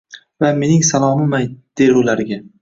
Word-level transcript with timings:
Va 0.45 0.49
mening 0.61 0.81
salomim 0.87 1.37
ayt, 1.41 1.53
der 1.83 2.01
ularga— 2.01 2.41